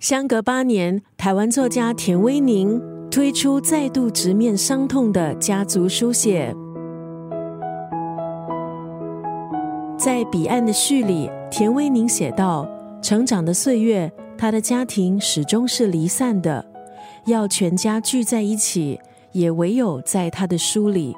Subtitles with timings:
[0.00, 6.54] 相隔八年，台湾作家田威宁推出再度直面伤痛的家族书写。
[9.98, 12.64] 在彼岸的序里，田威宁写道
[13.02, 16.64] ：“成长的岁月，他的家庭始终是离散的，
[17.26, 19.00] 要全家聚在一起，
[19.32, 21.16] 也唯有在他的书里。”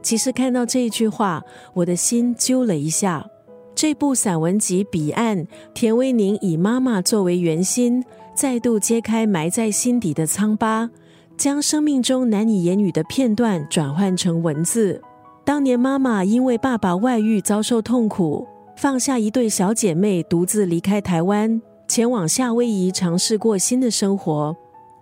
[0.00, 1.42] 其实看到这一句话，
[1.74, 3.26] 我的心揪了一下。
[3.74, 5.38] 这部散文集《彼岸》，
[5.74, 10.88] 田威宁以妈妈作为圆心，再度揭开埋在心底的疮疤，
[11.36, 15.02] 将生命中难以言语的片段转换成文字。
[15.44, 18.46] 当年妈妈因为爸爸外遇遭受痛苦，
[18.76, 24.56] 放下一对小姐妹，独自离开台湾，前往夏威夷尝试过新的生活。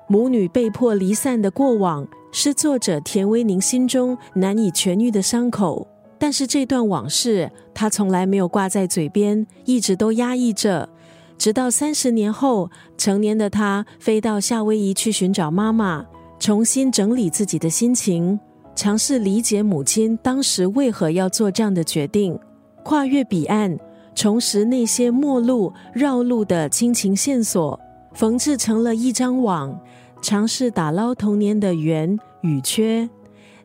[0.09, 5.87] 母女被迫离散的过往，是作者田威宁心中难以痊愈的伤口。
[6.23, 10.89] 但是这段往事，他从来没有挂在嘴边，一直都压抑着。
[11.37, 16.07] 直到三十年后，成年的他飞到夏威夷去寻找妈妈，
[16.39, 18.39] 重新整理自己的心情，
[18.77, 22.39] 尝试理解母亲当时为何要做这样的决定，
[22.85, 23.77] 跨越彼岸，
[24.15, 27.77] 重拾那些陌路绕路的亲情线索，
[28.15, 29.77] 缝制成了一张网，
[30.23, 33.11] 尝试打捞童年的圆与缺。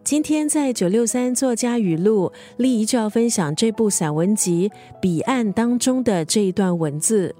[0.07, 4.69] 今天在九六三作家语录，丽仪就要分享这部散文集
[5.01, 7.35] 《彼岸》当中的这一段文字：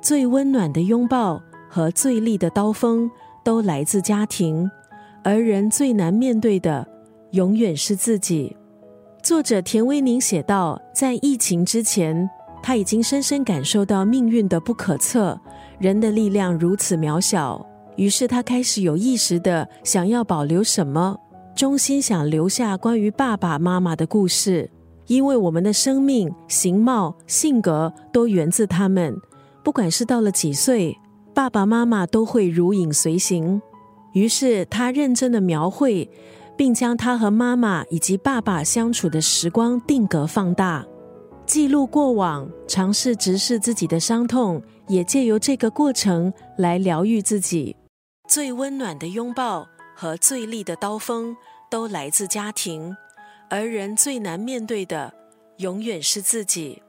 [0.00, 3.10] 最温暖的拥抱和最利的刀锋，
[3.44, 4.70] 都来自家庭，
[5.22, 6.88] 而人最难面对的，
[7.32, 8.56] 永远是自己。
[9.22, 12.30] 作者田威宁写道，在疫情之前，
[12.62, 15.38] 他已经深深感受到命运的不可测，
[15.78, 17.62] 人的力量如此渺小，
[17.96, 21.14] 于是他开始有意识的想要保留什么。
[21.54, 24.70] 衷心想留下关于爸爸妈妈的故事，
[25.06, 29.14] 因为我们的生命、形貌、性格都源自他们。
[29.62, 30.96] 不管是到了几岁，
[31.34, 33.60] 爸爸妈妈都会如影随形。
[34.14, 36.08] 于是他认真的描绘，
[36.56, 40.86] 并将他和妈妈以及爸爸相处的时光定格放大，
[41.44, 47.76] 记录过往，尝试直视自己的伤痛，也借由这个过程来疗愈自己。
[48.28, 49.66] 最温暖的拥抱。
[50.00, 51.36] 和最利的刀锋
[51.68, 52.96] 都来自家庭，
[53.50, 55.12] 而人最难面对的，
[55.58, 56.82] 永远是自己。